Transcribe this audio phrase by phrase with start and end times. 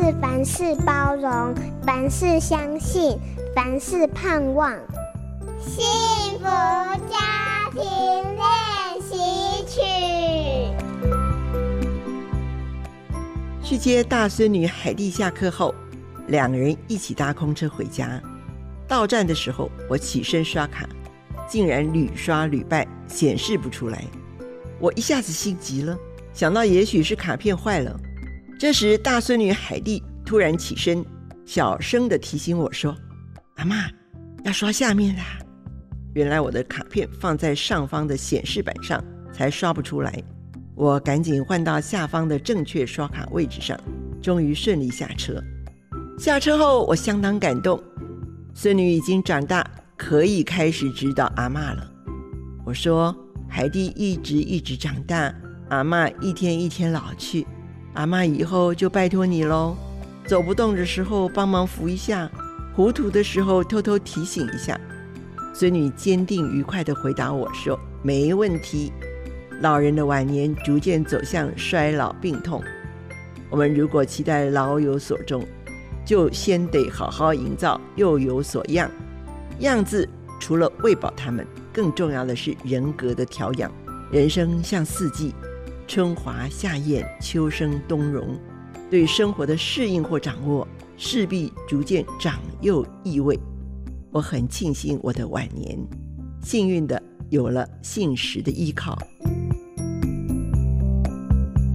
[0.00, 1.52] 是凡事包容，
[1.84, 3.18] 凡事相信，
[3.52, 4.72] 凡事盼望。
[5.58, 5.84] 幸
[6.38, 9.80] 福家庭练习曲。
[13.60, 15.74] 去接大孙女海蒂下课后，
[16.28, 18.22] 两个人一起搭空车回家。
[18.86, 20.88] 到站的时候，我起身刷卡，
[21.48, 24.04] 竟然屡刷屡败，显示不出来。
[24.78, 25.98] 我一下子心急了，
[26.32, 27.98] 想到也许是卡片坏了。
[28.58, 31.04] 这时，大孙女海蒂突然起身，
[31.46, 32.92] 小声地提醒我说
[33.54, 33.88] ：“阿嬷，
[34.42, 35.22] 要刷下面的。”
[36.12, 40.12] 原来我的卡片放在上方的显示板上，才刷不出来。
[40.74, 43.78] 我赶紧换到下方的正确刷卡位置上，
[44.20, 45.40] 终于顺利下车。
[46.18, 47.80] 下车后，我相当感动。
[48.54, 49.64] 孙女已经长大，
[49.96, 51.88] 可以开始指导阿嬷了。
[52.66, 53.16] 我说
[53.48, 55.32] ：“海蒂一直一直长大，
[55.68, 57.46] 阿嬷一天一天老去，
[57.98, 59.76] 阿嬷以后就拜托你喽。
[60.24, 62.30] 走不动的时候帮忙扶一下，
[62.72, 64.78] 糊涂的时候偷偷提醒一下。”
[65.52, 68.92] 孙女坚定愉快地回答我说：“没问题。”
[69.60, 72.62] 老人的晚年逐渐走向衰老病痛，
[73.50, 75.44] 我们如果期待老有所终。
[76.04, 78.90] 就先得好好营造幼有所养，
[79.58, 80.08] 养字
[80.40, 83.70] 除了喂饱他们，更重要的是人格的调养。
[84.10, 85.34] 人生像四季，
[85.88, 88.36] 春华夏艳，秋生冬荣。
[88.90, 90.68] 对生活的适应或掌握，
[90.98, 93.40] 势必逐渐长幼益位。
[94.10, 95.78] 我很庆幸我的晚年，
[96.42, 98.98] 幸运的有了信实的依靠。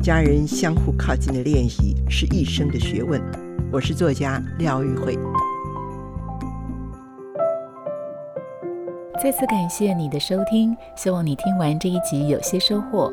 [0.00, 3.20] 家人相互靠近的练习是一生的学问。
[3.72, 5.18] 我是作家廖玉慧。
[9.20, 13.12] 再次感谢你的收听，希望你听完这一集有些收获。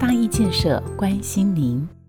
[0.00, 1.99] 大义建设关心您。